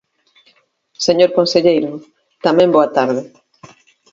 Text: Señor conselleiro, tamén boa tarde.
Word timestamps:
Señor 1.05 1.31
conselleiro, 1.37 1.91
tamén 2.45 2.69
boa 2.75 2.91
tarde. 2.97 3.23